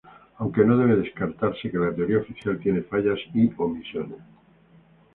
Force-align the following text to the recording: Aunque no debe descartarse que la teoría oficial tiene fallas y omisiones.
Aunque 0.39 0.65
no 0.65 0.77
debe 0.79 0.95
descartarse 0.95 1.69
que 1.69 1.77
la 1.77 1.93
teoría 1.93 2.17
oficial 2.21 2.57
tiene 2.59 2.81
fallas 2.81 3.19
y 3.35 3.51
omisiones. 3.55 4.17